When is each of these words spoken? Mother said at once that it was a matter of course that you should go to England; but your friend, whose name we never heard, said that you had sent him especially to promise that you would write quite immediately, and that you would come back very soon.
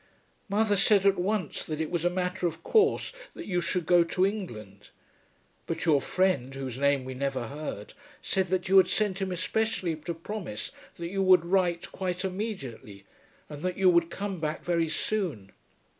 Mother 0.49 0.77
said 0.77 1.05
at 1.05 1.19
once 1.19 1.63
that 1.63 1.79
it 1.79 1.91
was 1.91 2.03
a 2.03 2.09
matter 2.09 2.47
of 2.47 2.63
course 2.63 3.13
that 3.35 3.45
you 3.45 3.61
should 3.61 3.85
go 3.85 4.03
to 4.03 4.25
England; 4.25 4.89
but 5.67 5.85
your 5.85 6.01
friend, 6.01 6.55
whose 6.55 6.79
name 6.79 7.05
we 7.05 7.13
never 7.13 7.45
heard, 7.49 7.93
said 8.19 8.47
that 8.47 8.67
you 8.67 8.77
had 8.77 8.87
sent 8.87 9.21
him 9.21 9.31
especially 9.31 9.95
to 9.95 10.15
promise 10.15 10.71
that 10.95 11.09
you 11.09 11.21
would 11.21 11.45
write 11.45 11.91
quite 11.91 12.25
immediately, 12.25 13.03
and 13.47 13.61
that 13.61 13.77
you 13.77 13.91
would 13.91 14.09
come 14.09 14.39
back 14.39 14.63
very 14.63 14.89
soon. 14.89 15.51